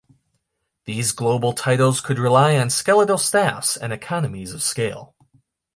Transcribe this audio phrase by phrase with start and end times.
[0.85, 5.13] These global titles could rely on skeletal staffs and economies of scale.